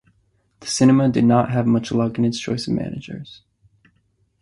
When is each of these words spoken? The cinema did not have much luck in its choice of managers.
The 0.61 0.65
cinema 0.65 1.09
did 1.09 1.25
not 1.25 1.51
have 1.51 1.67
much 1.67 1.91
luck 1.91 2.17
in 2.17 2.25
its 2.25 2.39
choice 2.39 2.67
of 2.67 2.73
managers. 2.73 3.43